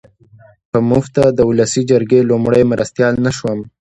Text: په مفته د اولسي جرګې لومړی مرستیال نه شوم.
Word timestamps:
په 0.71 0.79
مفته 0.89 1.21
د 1.37 1.39
اولسي 1.47 1.81
جرګې 1.91 2.21
لومړی 2.29 2.63
مرستیال 2.71 3.13
نه 3.25 3.31
شوم. 3.37 3.59